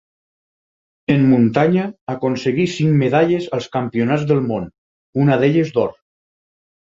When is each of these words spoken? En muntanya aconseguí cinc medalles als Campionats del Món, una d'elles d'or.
En 1.15 1.25
muntanya 1.33 1.83
aconseguí 2.13 2.65
cinc 2.77 2.97
medalles 3.03 3.45
als 3.57 3.69
Campionats 3.75 4.25
del 4.31 4.41
Món, 4.53 4.67
una 5.25 5.37
d'elles 5.43 5.73
d'or. 5.77 5.93